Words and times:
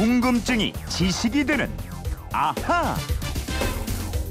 궁금증이 0.00 0.72
지식이 0.88 1.44
되는 1.44 1.68
아하. 2.32 2.96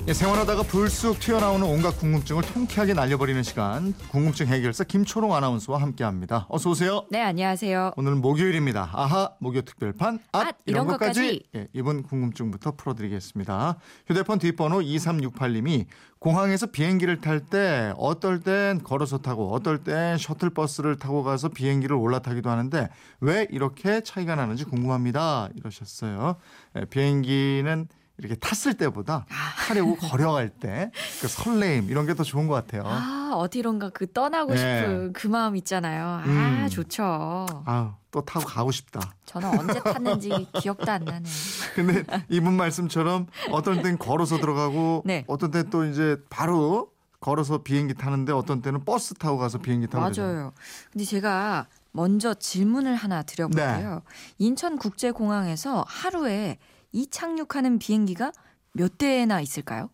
예, 0.09 0.13
생활하다가 0.15 0.63
불쑥 0.63 1.19
튀어나오는 1.19 1.67
온갖 1.67 1.91
궁금증을 1.99 2.41
통쾌하게 2.41 2.95
날려버리는 2.95 3.43
시간 3.43 3.93
궁금증 4.09 4.47
해결사 4.47 4.83
김초롱 4.83 5.35
아나운서와 5.35 5.79
함께합니다. 5.79 6.47
어서 6.49 6.71
오세요. 6.71 7.05
네, 7.11 7.21
안녕하세요. 7.21 7.91
오늘은 7.95 8.19
목요일입니다. 8.19 8.89
아하 8.91 9.35
목요 9.39 9.61
특별판 9.61 10.17
앗, 10.31 10.47
앗, 10.47 10.55
이런 10.65 10.85
이런 10.85 10.87
것까지 10.87 11.21
것까지. 11.21 11.43
예, 11.55 11.67
이번 11.73 12.01
궁금증부터 12.01 12.71
풀어드리겠습니다. 12.71 13.77
휴대폰 14.07 14.39
뒷번호 14.39 14.79
2368님이 14.79 15.85
공항에서 16.17 16.65
비행기를 16.65 17.21
탈 17.21 17.39
때 17.41 17.93
어떨 17.95 18.39
땐 18.39 18.81
걸어서 18.81 19.19
타고 19.19 19.53
어떨 19.53 19.83
땐 19.83 20.17
셔틀버스를 20.17 20.97
타고 20.97 21.21
가서 21.21 21.49
비행기를 21.49 21.95
올라타기도 21.95 22.49
하는데 22.49 22.89
왜 23.19 23.45
이렇게 23.51 24.01
차이가 24.01 24.33
나는지 24.33 24.63
궁금합니다. 24.63 25.49
이러셨어요. 25.55 26.37
예, 26.77 26.85
비행기는 26.85 27.87
이렇게 28.19 28.35
탔을 28.35 28.73
때보다 28.75 29.25
타려고 29.67 29.95
걸어갈 29.95 30.49
때 30.49 30.91
그 31.21 31.27
설레임 31.27 31.89
이런 31.89 32.05
게 32.05 32.13
더 32.13 32.23
좋은 32.23 32.47
것 32.47 32.53
같아요. 32.55 32.83
아, 32.85 33.31
어디론가 33.35 33.89
그 33.89 34.11
떠나고 34.11 34.53
네. 34.53 34.57
싶은 34.57 35.13
그 35.13 35.27
마음 35.27 35.55
있잖아요. 35.55 36.05
아, 36.05 36.23
음. 36.25 36.67
좋죠. 36.69 37.45
아우 37.65 37.91
또 38.11 38.21
타고 38.25 38.45
가고 38.45 38.71
싶다. 38.71 38.99
저는 39.25 39.59
언제 39.59 39.79
탔는지 39.81 40.29
기억도 40.59 40.91
안 40.91 41.05
나네요. 41.05 41.23
근데 41.75 42.03
이분 42.29 42.53
말씀처럼 42.53 43.27
어떤 43.51 43.81
때는 43.81 43.97
걸어서 43.99 44.37
들어가고 44.37 45.03
네. 45.05 45.23
어떤 45.27 45.51
때는 45.51 45.69
또 45.69 45.85
이제 45.85 46.17
바로 46.29 46.91
걸어서 47.21 47.61
비행기 47.63 47.93
타는데 47.95 48.31
어떤 48.33 48.61
때는 48.61 48.83
버스 48.85 49.13
타고 49.13 49.37
가서 49.37 49.57
비행기 49.59 49.87
타고 49.87 50.03
그러잖아요. 50.05 50.33
맞아요. 50.35 50.53
근데 50.91 51.05
제가 51.05 51.67
먼저 51.91 52.33
질문을 52.33 52.95
하나 52.95 53.21
드려볼게요. 53.23 53.95
네. 53.95 54.01
인천국제공항에서 54.37 55.85
하루에 55.87 56.57
이 56.91 57.07
착륙하는 57.09 57.79
비행기가 57.79 58.31
몇 58.73 58.97
대나 58.97 59.41
있을까요? 59.41 59.89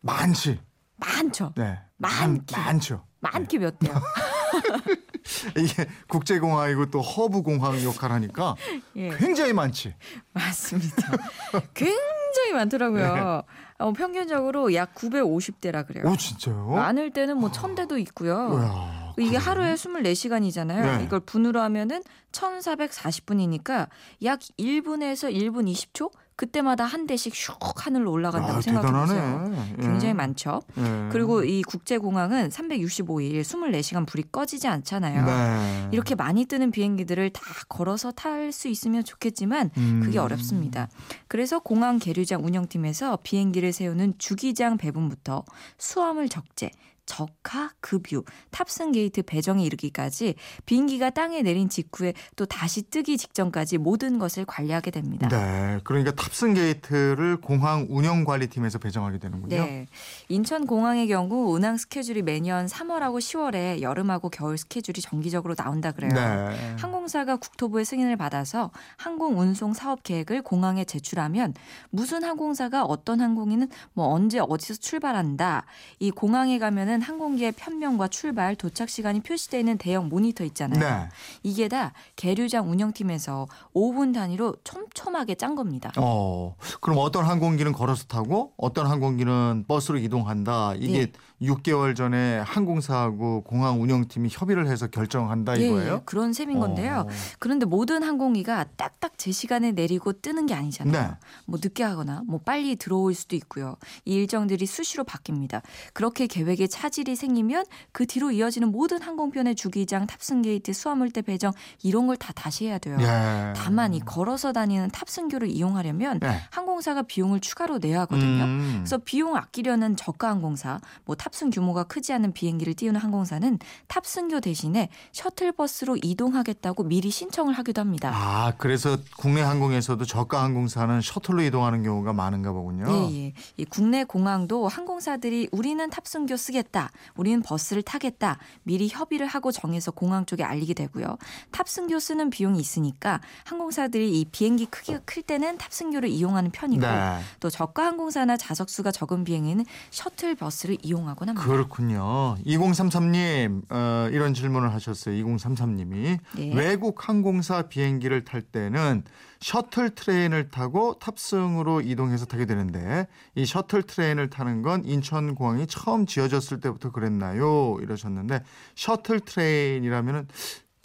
많지. 0.00 0.60
많죠. 0.96 1.52
네. 1.56 1.78
많기. 1.96 2.54
많, 2.54 2.64
많죠. 2.66 3.04
많게 3.20 3.58
몇 3.58 3.78
대요? 3.78 3.94
이게 5.56 5.86
국제공항이고 6.08 6.90
또 6.90 7.00
허브공항 7.00 7.82
역할하니까 7.82 8.54
예, 8.96 9.10
굉장히 9.16 9.52
많지. 9.52 9.94
맞습니다. 10.32 11.12
굉장히 11.74 12.52
많더라고요. 12.52 13.42
어, 13.78 13.92
평균적으로 13.92 14.74
약 14.74 14.94
950대라 14.94 15.86
그래요. 15.86 16.04
오 16.06 16.16
진짜요? 16.16 16.68
많을 16.68 17.10
때는 17.10 17.38
뭐 17.38 17.50
1000대도 17.50 17.98
있고요. 18.00 18.58
이야, 18.58 19.14
이게 19.16 19.38
그래요? 19.38 19.40
하루에 19.40 19.74
24시간이잖아요. 19.74 20.98
네. 20.98 21.04
이걸 21.04 21.20
분으로 21.20 21.60
하면은 21.62 22.02
1440분이니까 22.32 23.88
약 24.24 24.40
1분에서 24.58 25.32
1분 25.32 25.70
20초? 25.72 26.10
그때마다 26.36 26.84
한 26.84 27.06
대씩 27.06 27.32
슉 27.32 27.76
하늘로 27.76 28.10
올라간다고 28.10 28.58
아, 28.58 28.60
생각해 28.60 28.92
보세요. 28.92 29.54
예. 29.78 29.82
굉장히 29.82 30.14
많죠. 30.14 30.62
예. 30.78 31.08
그리고 31.12 31.44
이 31.44 31.62
국제공항은 31.62 32.48
365일 32.48 33.40
24시간 33.42 34.06
불이 34.06 34.24
꺼지지 34.32 34.66
않잖아요. 34.66 35.24
네. 35.24 35.88
이렇게 35.92 36.14
많이 36.14 36.44
뜨는 36.44 36.70
비행기들을 36.70 37.30
다 37.30 37.42
걸어서 37.68 38.10
탈 38.10 38.52
수 38.52 38.68
있으면 38.68 39.04
좋겠지만 39.04 39.70
그게 40.02 40.18
음. 40.18 40.24
어렵습니다. 40.24 40.88
그래서 41.28 41.60
공항 41.60 41.98
계류장 41.98 42.44
운영팀에서 42.44 43.18
비행기를 43.22 43.72
세우는 43.72 44.14
주기장 44.18 44.76
배분부터 44.76 45.44
수화물 45.78 46.28
적재, 46.28 46.70
적하, 47.06 47.70
급유, 47.80 48.24
탑승 48.50 48.92
게이트 48.92 49.22
배정에 49.22 49.64
이르기까지 49.64 50.34
비행기가 50.66 51.10
땅에 51.10 51.42
내린 51.42 51.68
직후에 51.68 52.14
또 52.36 52.46
다시 52.46 52.82
뜨기 52.82 53.18
직전까지 53.18 53.78
모든 53.78 54.18
것을 54.18 54.44
관리하게 54.44 54.90
됩니다. 54.90 55.28
네, 55.28 55.80
그러니까 55.84 56.12
탑승 56.12 56.54
게이트를 56.54 57.38
공항 57.38 57.86
운영 57.90 58.24
관리팀에서 58.24 58.78
배정하게 58.78 59.18
되는군요. 59.18 59.56
네. 59.56 59.86
인천 60.28 60.66
공항의 60.66 61.08
경우 61.08 61.52
운항 61.54 61.76
스케줄이 61.76 62.22
매년 62.22 62.66
3월하고 62.66 63.18
10월에 63.18 63.82
여름하고 63.82 64.30
겨울 64.30 64.56
스케줄이 64.56 65.00
정기적으로 65.00 65.54
나온다 65.54 65.92
그래요. 65.92 66.12
네. 66.12 66.76
항공사가 66.78 67.36
국토부의 67.36 67.84
승인을 67.84 68.16
받아서 68.16 68.70
항공 68.96 69.38
운송 69.38 69.74
사업 69.74 70.02
계획을 70.02 70.42
공항에 70.42 70.84
제출하면 70.84 71.54
무슨 71.90 72.24
항공사가 72.24 72.84
어떤 72.84 73.20
항공인은 73.20 73.68
뭐 73.92 74.06
언제 74.08 74.38
어디서 74.38 74.74
출발한다. 74.74 75.66
이 75.98 76.10
공항에 76.10 76.58
가면은 76.58 76.93
항공기의 77.00 77.52
편명과 77.52 78.08
출발, 78.08 78.56
도착 78.56 78.88
시간이 78.88 79.20
표시되어 79.20 79.60
있는 79.60 79.78
대형 79.78 80.08
모니터 80.08 80.44
있잖아요. 80.44 80.80
네. 80.80 81.08
이게 81.42 81.68
다 81.68 81.92
계류장 82.16 82.70
운영팀에서 82.70 83.46
5분 83.74 84.14
단위로 84.14 84.56
촘촘하게 84.64 85.34
짠 85.34 85.54
겁니다. 85.54 85.92
어, 85.96 86.56
그럼 86.80 86.98
어떤 87.00 87.24
항공기는 87.24 87.72
걸어서 87.72 88.04
타고 88.04 88.52
어떤 88.56 88.86
항공기는 88.86 89.64
버스로 89.66 89.98
이동한다. 89.98 90.74
이게 90.76 91.06
네. 91.06 91.12
6개월 91.42 91.96
전에 91.96 92.38
항공사하고 92.38 93.42
공항 93.42 93.80
운영팀이 93.80 94.28
협의를 94.30 94.68
해서 94.68 94.86
결정한다 94.86 95.58
예, 95.60 95.66
이거예요? 95.66 95.94
예, 95.94 96.00
그런 96.04 96.32
셈인 96.32 96.58
건데요. 96.58 97.06
어. 97.08 97.12
그런데 97.38 97.66
모든 97.66 98.02
항공기가 98.02 98.64
딱딱 98.76 99.18
제 99.18 99.32
시간에 99.32 99.72
내리고 99.72 100.12
뜨는 100.12 100.46
게 100.46 100.54
아니잖아요. 100.54 101.10
네. 101.10 101.16
뭐 101.46 101.58
늦게 101.62 101.82
하거나 101.82 102.22
뭐 102.26 102.40
빨리 102.40 102.76
들어올 102.76 103.14
수도 103.14 103.36
있고요. 103.36 103.76
이 104.04 104.14
일정들이 104.14 104.64
수시로 104.66 105.04
바뀝니다. 105.04 105.62
그렇게 105.92 106.26
계획에 106.26 106.66
차질이 106.84 107.16
생기면 107.16 107.64
그 107.92 108.04
뒤로 108.04 108.30
이어지는 108.30 108.70
모든 108.70 109.00
항공편의 109.00 109.54
주기장, 109.54 110.06
탑승 110.06 110.42
게이트, 110.42 110.74
수화물대 110.74 111.22
배정 111.22 111.52
이런 111.82 112.06
걸 112.06 112.14
다 112.24 112.32
다시 112.32 112.66
해야 112.66 112.78
돼요. 112.78 112.96
예. 113.00 113.52
다만 113.56 113.92
이 113.92 114.00
걸어서 114.00 114.52
다니는 114.52 114.90
탑승교를 114.90 115.48
이용하려면 115.48 116.20
네. 116.20 116.40
항공사가 116.50 117.02
비용을 117.02 117.40
추가로 117.40 117.78
내야 117.78 118.00
하거든요. 118.02 118.44
음. 118.44 118.74
그래서 118.78 118.98
비용 118.98 119.36
아끼려는 119.36 119.96
저가 119.96 120.28
항공사, 120.28 120.78
뭐 121.04 121.16
탑승 121.16 121.50
규모가 121.50 121.84
크지 121.84 122.12
않은 122.12 122.32
비행기를 122.32 122.74
띄우는 122.74 123.00
항공사는 123.00 123.58
탑승교 123.88 124.40
대신에 124.40 124.88
셔틀버스로 125.12 125.98
이동하겠다고 126.02 126.84
미리 126.84 127.10
신청을 127.10 127.54
하기도 127.54 127.80
합니다. 127.80 128.10
아, 128.14 128.52
그래서 128.58 128.96
국내 129.18 129.40
항공에서도 129.42 130.04
저가 130.04 130.42
항공사는 130.42 131.00
셔틀로 131.02 131.42
이동하는 131.42 131.82
경우가 131.82 132.12
많은가 132.12 132.52
보군요. 132.52 132.86
예, 133.10 133.26
예. 133.26 133.32
이 133.56 133.64
국내 133.64 134.04
공항도 134.04 134.68
항공사들이 134.68 135.48
우리는 135.52 135.90
탑승교 135.90 136.36
쓰겠다, 136.36 136.73
우리는 137.16 137.42
버스를 137.42 137.82
타겠다, 137.82 138.38
미리 138.62 138.88
협의를 138.88 139.26
하고 139.26 139.52
정해서 139.52 139.90
공항 139.90 140.26
쪽에 140.26 140.42
알리게 140.42 140.74
되고요. 140.74 141.18
탑승교 141.50 141.98
쓰는 141.98 142.30
비용이 142.30 142.58
있으니까 142.58 143.20
항공사들이 143.44 144.20
이 144.20 144.24
비행기 144.24 144.66
크기가 144.66 145.00
클 145.04 145.22
때는 145.22 145.58
탑승교를 145.58 146.08
이용하는 146.08 146.50
편이고 146.50 146.82
네. 146.82 147.20
또 147.40 147.50
저가 147.50 147.86
항공사나 147.86 148.36
좌석 148.36 148.68
수가 148.68 148.90
적은 148.90 149.24
비행에는 149.24 149.64
셔틀 149.90 150.34
버스를 150.34 150.78
이용하곤 150.82 151.28
합니다. 151.28 151.46
그렇군요. 151.46 152.36
2033님 152.46 153.62
어, 153.70 154.08
이런 154.10 154.34
질문을 154.34 154.72
하셨어요. 154.72 155.24
2033님이 155.24 156.18
네. 156.36 156.54
외국 156.54 157.08
항공사 157.08 157.62
비행기를 157.62 158.24
탈 158.24 158.42
때는 158.42 159.04
shuttle 159.44 159.90
train을 159.90 160.48
타고 160.48 160.98
탑승동으로 160.98 161.82
이동해서 161.82 162.24
타게 162.24 162.46
되는데 162.46 163.06
이 163.34 163.44
shuttle 163.44 163.82
train을 163.82 164.30
타는 164.30 164.62
건 164.62 164.86
인천공항이 164.86 165.66
처음 165.66 166.06
지어졌을 166.06 166.60
때부터 166.60 166.90
그랬나요? 166.90 167.76
이러셨는데 167.82 168.42
shuttle 168.74 169.20
train이라면은 169.20 170.28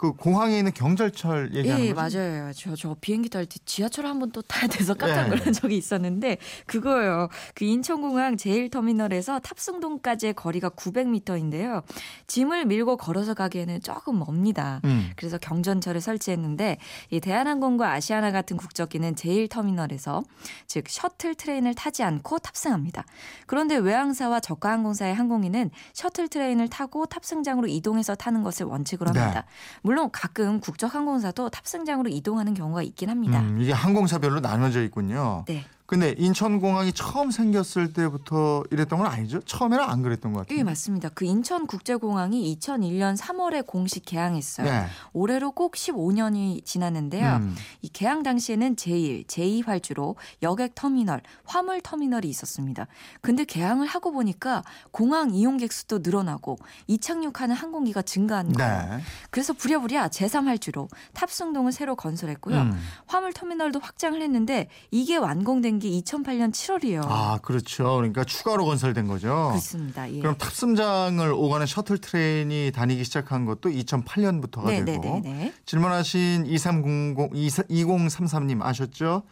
그 0.00 0.14
공항에 0.14 0.56
있는 0.56 0.72
경전철 0.72 1.54
얘기하는 1.54 1.84
예, 1.84 1.92
거죠? 1.92 2.16
맞아요. 2.18 2.52
저, 2.54 2.74
저 2.74 2.96
비행기 3.02 3.28
탈 3.28 3.44
때 3.44 3.58
지하철 3.66 4.06
한 4.06 4.18
번 4.18 4.30
또 4.32 4.40
타야 4.40 4.66
돼서 4.66 4.94
깜짝 4.94 5.24
네. 5.24 5.28
놀란 5.36 5.52
적이 5.52 5.76
있었는데 5.76 6.38
그거예요. 6.64 7.28
그 7.54 7.66
인천공항 7.66 8.36
제1터미널에서 8.36 9.42
탑승동까지의 9.42 10.32
거리가 10.34 10.70
900m인데요. 10.70 11.82
짐을 12.28 12.64
밀고 12.64 12.96
걸어서 12.96 13.34
가기에는 13.34 13.82
조금 13.82 14.20
멉니다. 14.20 14.80
음. 14.84 15.10
그래서 15.16 15.36
경전철을 15.36 16.00
설치했는데 16.00 16.78
이 17.10 17.20
대한항공과 17.20 17.92
아시아나 17.92 18.30
같은 18.32 18.56
국적기는 18.56 19.14
제1터미널에서 19.16 20.24
즉 20.66 20.84
shuttle 20.88 21.34
train을 21.34 21.74
타지 21.74 22.02
않고 22.04 22.38
탑승합니다. 22.38 23.04
그런데 23.46 23.76
외항사와 23.76 24.40
저가 24.40 24.70
항공사의 24.72 25.14
항공기는 25.14 25.70
shuttle 25.92 26.28
train을 26.28 26.68
타고 26.68 27.04
탑승장으로 27.04 27.66
이동해서 27.68 28.14
타는 28.14 28.42
것을 28.42 28.64
원칙으로 28.66 29.10
네. 29.12 29.20
합니다. 29.20 29.44
물론 29.90 30.08
가끔 30.12 30.60
국적 30.60 30.94
항공사도 30.94 31.50
탑승장으로 31.50 32.10
이동하는 32.10 32.54
경우가 32.54 32.80
있긴 32.84 33.10
합니다. 33.10 33.40
음, 33.40 33.60
이게 33.60 33.72
항공사별로 33.72 34.38
나눠져 34.38 34.84
있군요. 34.84 35.44
네. 35.48 35.64
근데 35.90 36.14
인천공항이 36.18 36.92
처음 36.92 37.32
생겼을 37.32 37.92
때부터 37.92 38.62
이랬던 38.70 39.00
건 39.00 39.08
아니죠? 39.08 39.40
처음에는 39.40 39.84
안 39.84 40.02
그랬던 40.02 40.32
것 40.32 40.42
같아요. 40.42 40.56
예, 40.56 40.62
맞습니다. 40.62 41.08
그 41.08 41.24
인천국제공항이 41.24 42.56
2001년 42.60 43.16
3월에 43.16 43.66
공식 43.66 44.04
개항했어요. 44.04 44.70
네. 44.70 44.86
올해로 45.12 45.50
꼭 45.50 45.74
15년이 45.74 46.64
지났는데요. 46.64 47.38
음. 47.38 47.56
이 47.82 47.88
개항 47.88 48.22
당시에는 48.22 48.76
제1, 48.76 49.26
제2활주로 49.26 50.14
여객 50.42 50.76
터미널, 50.76 51.22
화물 51.44 51.80
터미널이 51.80 52.28
있었습니다. 52.28 52.86
근데 53.20 53.44
개항을 53.44 53.88
하고 53.88 54.12
보니까 54.12 54.62
공항 54.92 55.34
이용객 55.34 55.72
수도 55.72 55.98
늘어나고 55.98 56.56
이착륙하는 56.86 57.56
항공기가 57.56 58.02
증가한 58.02 58.52
거예요. 58.52 58.96
네. 58.96 59.02
그래서 59.30 59.52
부랴부랴 59.54 60.06
제3활주로 60.10 60.88
탑승동을 61.14 61.72
새로 61.72 61.96
건설했고요. 61.96 62.60
음. 62.60 62.80
화물 63.08 63.32
터미널도 63.32 63.80
확장을 63.80 64.22
했는데 64.22 64.68
이게 64.92 65.16
완공된 65.16 65.79
게 65.80 65.88
2008년 65.90 66.52
7월이에요. 66.52 67.02
아, 67.04 67.38
그렇죠. 67.42 67.96
그러니까 67.96 68.22
추가로 68.22 68.64
건설된 68.64 69.08
거죠. 69.08 69.48
그렇습니다. 69.48 70.10
예. 70.12 70.20
그럼 70.20 70.36
탑승장을 70.38 71.32
오가는 71.32 71.66
셔틀 71.66 71.98
트레인이 71.98 72.70
다니기 72.72 73.02
시작한 73.04 73.46
것도 73.46 73.70
2008년부터가 73.70 74.66
네, 74.66 74.84
되고 74.84 75.02
네, 75.02 75.20
네, 75.24 75.32
네. 75.32 75.54
질문하신 75.66 76.46
2300 76.46 77.32
2033님 77.32 78.62
아셨죠? 78.62 79.22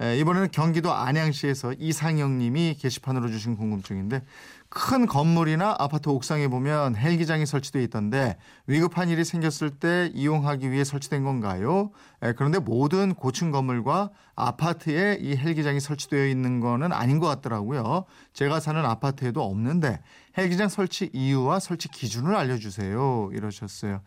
에, 0.00 0.18
이번에는 0.18 0.50
경기도 0.52 0.92
안양시에서 0.92 1.74
이상영님이 1.78 2.76
게시판으로 2.78 3.28
주신 3.28 3.56
궁금증인데 3.56 4.22
큰 4.70 5.06
건물이나 5.06 5.76
아파트 5.78 6.10
옥상에 6.10 6.48
보면 6.48 6.94
헬기장이 6.94 7.46
설치돼 7.46 7.82
있던데 7.84 8.36
위급한 8.66 9.08
일이 9.08 9.24
생겼을 9.24 9.70
때 9.70 10.10
이용하기 10.14 10.70
위해 10.70 10.84
설치된 10.84 11.24
건가요? 11.24 11.90
에, 12.22 12.32
그런데 12.32 12.58
모든 12.58 13.14
고층 13.14 13.50
건물과 13.50 14.10
아파트에 14.34 15.18
이 15.20 15.36
헬기장이 15.36 15.80
설치되어 15.80 16.26
있는 16.26 16.60
거는 16.60 16.92
아닌 16.92 17.18
것 17.18 17.26
같더라고요. 17.26 18.04
제가 18.34 18.60
사는 18.60 18.84
아파트에도 18.84 19.42
없는데 19.42 20.00
헬기장 20.36 20.68
설치 20.68 21.10
이유와 21.12 21.58
설치 21.58 21.88
기준을 21.88 22.36
알려주세요. 22.36 23.30
이러셨어요. 23.32 24.00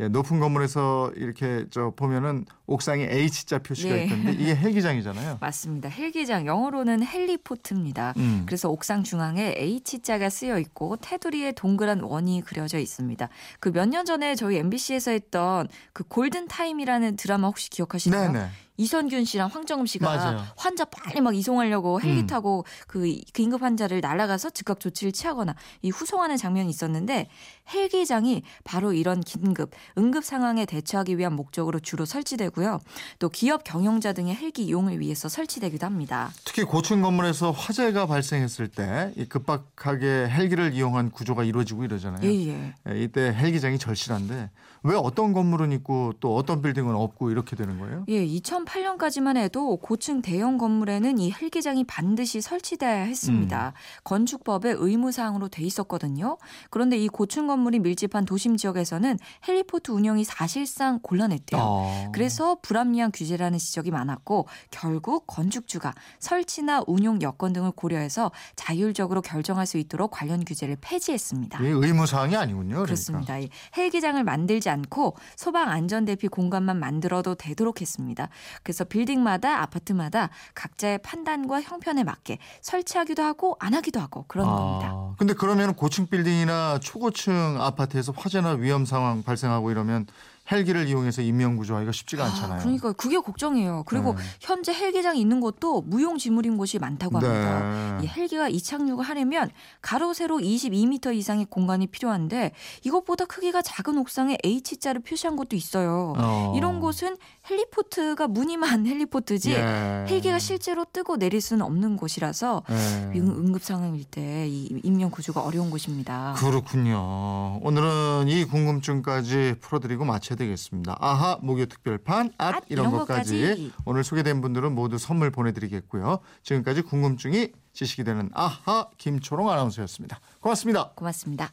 예, 0.00 0.08
높은 0.08 0.40
건물에서 0.40 1.12
이렇게 1.16 1.66
저 1.70 1.92
보면은 1.94 2.46
옥상에 2.66 3.06
H자 3.10 3.58
표시가 3.58 3.94
네. 3.94 4.04
있던데 4.04 4.32
이게 4.32 4.56
헬기장이잖아요. 4.56 5.36
맞습니다. 5.42 5.90
헬기장 5.90 6.46
영어로는 6.46 7.04
헬리포트입니다. 7.04 8.14
음. 8.16 8.44
그래서 8.46 8.70
옥상 8.70 9.02
중앙에 9.02 9.54
H 9.58 9.98
자가 10.04 10.28
쓰여 10.30 10.58
있고 10.60 10.96
테두리에 10.98 11.52
동그란 11.52 12.00
원이 12.00 12.42
그려져 12.42 12.78
있습니다. 12.78 13.28
그 13.60 13.70
몇 13.70 13.88
년 13.88 14.04
전에 14.04 14.34
저희 14.34 14.56
MBC에서 14.58 15.10
했던 15.10 15.68
그 15.92 16.04
골든 16.04 16.48
타임이라는 16.48 17.16
드라마 17.16 17.48
혹시 17.48 17.70
기억하시나요? 17.70 18.32
네네. 18.32 18.46
이선균 18.76 19.24
씨랑 19.24 19.50
황정음 19.52 19.86
씨가 19.86 20.16
맞아요. 20.16 20.42
환자 20.56 20.84
빨리 20.84 21.20
막 21.20 21.34
이송하려고 21.34 22.00
헬기 22.00 22.20
음. 22.20 22.26
타고 22.26 22.64
그 22.88 23.04
긴급 23.32 23.62
환자를 23.62 24.00
날아가서 24.00 24.50
즉각 24.50 24.80
조치를 24.80 25.12
취하거나 25.12 25.54
이 25.82 25.90
후송하는 25.90 26.36
장면이 26.36 26.68
있었는데 26.70 27.28
헬기장이 27.72 28.42
바로 28.64 28.92
이런 28.92 29.20
긴급 29.20 29.70
응급 29.96 30.24
상황에 30.24 30.66
대처하기 30.66 31.18
위한 31.18 31.34
목적으로 31.34 31.78
주로 31.78 32.04
설치되고요. 32.04 32.80
또 33.18 33.28
기업 33.28 33.62
경영자 33.64 34.12
등의 34.12 34.34
헬기 34.34 34.64
이용을 34.64 34.98
위해서 35.00 35.28
설치되기도 35.28 35.86
합니다. 35.86 36.30
특히 36.44 36.64
고층 36.64 37.00
건물에서 37.00 37.52
화재가 37.52 38.06
발생했을 38.06 38.68
때이 38.68 39.28
급박하게 39.28 40.28
헬기를 40.28 40.74
이용한 40.74 41.10
구조가 41.12 41.44
이루어지고 41.44 41.84
이러잖아요. 41.84 42.28
예, 42.28 42.48
예. 42.48 42.74
예, 42.88 43.02
이때 43.02 43.32
헬기장이 43.32 43.78
절실한데 43.78 44.50
왜 44.82 44.94
어떤 44.96 45.32
건물은 45.32 45.72
있고 45.72 46.12
또 46.20 46.36
어떤 46.36 46.60
빌딩은 46.60 46.94
없고 46.94 47.30
이렇게 47.30 47.56
되는 47.56 47.78
거예요? 47.78 48.04
예, 48.08 48.22
2008년까지만 48.64 49.36
해도 49.36 49.76
고층 49.76 50.22
대형 50.22 50.58
건물에는 50.58 51.18
이 51.18 51.32
헬기장이 51.32 51.84
반드시 51.84 52.40
설치돼야 52.40 53.04
했습니다. 53.04 53.72
건축법에 54.04 54.74
의무사항으로 54.76 55.48
돼 55.48 55.62
있었거든요. 55.64 56.38
그런데 56.70 56.96
이 56.96 57.08
고층 57.08 57.46
건물이 57.46 57.80
밀집한 57.80 58.24
도심 58.24 58.56
지역에서는 58.56 59.18
헬리포트 59.46 59.90
운영이 59.90 60.24
사실상 60.24 60.98
곤란했대요. 61.02 61.60
어. 61.62 62.10
그래서 62.12 62.56
불합리한 62.62 63.12
규제라는 63.12 63.58
지적이 63.58 63.90
많았고 63.90 64.46
결국 64.70 65.26
건축주가 65.26 65.94
설치나 66.18 66.82
운용 66.86 67.20
여건 67.22 67.52
등을 67.52 67.72
고려해서 67.72 68.32
자율적으로 68.56 69.22
결정할 69.22 69.66
수 69.66 69.78
있도록 69.78 70.10
관련 70.10 70.44
규제를 70.44 70.76
폐지했습니다. 70.80 71.58
이게 71.60 71.68
의무 71.68 72.06
사항이 72.06 72.36
아니군요. 72.36 72.68
그러니까. 72.68 72.84
그렇습니다. 72.84 73.38
이 73.38 73.48
헬기장을 73.76 74.22
만들지 74.24 74.70
않고 74.70 75.16
소방 75.36 75.68
안전 75.68 76.04
대피 76.04 76.28
공간만 76.28 76.78
만들어도 76.78 77.34
되도록 77.34 77.80
했습니다. 77.80 78.28
그래서 78.62 78.84
빌딩마다 78.84 79.62
아파트마다 79.62 80.30
각자의 80.54 80.98
판단과 80.98 81.62
형편에 81.62 82.04
맞게 82.04 82.38
설치하기도 82.60 83.22
하고 83.22 83.56
안 83.60 83.74
하기도 83.74 84.00
하고 84.00 84.24
그런 84.28 84.46
겁니다. 84.46 84.90
아, 84.92 85.14
근데 85.18 85.34
그러면 85.34 85.74
고층 85.74 86.06
빌딩이나 86.06 86.78
초고층 86.80 87.60
아파트에서 87.60 88.12
화재나 88.16 88.50
위험 88.52 88.84
상황 88.84 89.22
발생하고 89.22 89.70
이러면 89.70 90.06
헬기를 90.50 90.88
이용해서 90.88 91.22
인명 91.22 91.56
구조하기가 91.56 91.90
쉽지가 91.92 92.24
않잖아요. 92.26 92.58
아, 92.58 92.62
그러니까 92.62 92.92
그게 92.92 93.18
걱정이에요. 93.18 93.84
그리고 93.86 94.14
네. 94.14 94.22
현재 94.40 94.74
헬기장이 94.74 95.18
있는 95.20 95.40
곳도 95.40 95.80
무용지물인 95.82 96.58
곳이 96.58 96.78
많다고 96.78 97.18
합니다. 97.18 97.98
네. 97.98 98.04
이 98.04 98.08
헬기가 98.08 98.48
이착륙을 98.48 99.04
하려면 99.04 99.50
가로 99.80 100.12
세로 100.12 100.38
22m 100.38 101.14
이상의 101.14 101.46
공간이 101.48 101.86
필요한데 101.86 102.52
이것보다 102.82 103.24
크기가 103.24 103.62
작은 103.62 103.96
옥상에 103.98 104.36
H자를 104.44 105.00
표시한 105.00 105.36
곳도 105.36 105.56
있어요. 105.56 106.12
어. 106.18 106.52
이런 106.56 106.80
곳은 106.80 107.16
헬리포트가 107.48 108.28
무늬만 108.28 108.84
헬리포트지 108.86 109.52
예. 109.52 110.04
헬기가 110.08 110.38
실제로 110.38 110.84
뜨고 110.84 111.16
내릴 111.16 111.40
수는 111.40 111.64
없는 111.64 111.96
곳이라서 111.96 112.62
예. 112.70 113.18
응- 113.18 113.34
응급 113.46 113.62
상황일 113.62 114.04
때 114.04 114.44
이 114.46 114.80
인명 114.82 115.10
구조가 115.10 115.40
어려운 115.42 115.70
곳입니다. 115.70 116.34
그렇군요. 116.36 117.58
오늘은 117.62 118.28
이 118.28 118.44
궁금증까지 118.44 119.54
풀어드리고 119.60 120.04
마쳐야 120.04 120.33
되겠습니다. 120.36 120.96
아하 121.00 121.38
목요 121.42 121.66
특별판 121.66 122.32
앗 122.38 122.54
앗, 122.54 122.64
이런, 122.68 122.88
이런 122.88 122.98
것까지. 122.98 123.40
것까지. 123.40 123.72
오늘 123.84 124.04
소개된 124.04 124.40
분들은 124.40 124.74
모두 124.74 124.98
선물 124.98 125.30
보내드리겠고요. 125.30 126.18
지금까지 126.42 126.82
궁금증이 126.82 127.48
지식이 127.72 128.04
되는 128.04 128.30
아하 128.34 128.88
김초롱 128.98 129.50
아나운서였습니다. 129.50 130.20
고맙습니다. 130.40 130.90
고맙습니다. 130.94 131.52